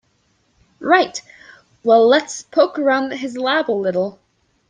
Right, 0.79 1.21
well 1.83 2.07
let's 2.07 2.41
poke 2.41 2.79
around 2.79 3.11
his 3.11 3.37
lab 3.37 3.69
a 3.69 3.73
little. 3.73 4.17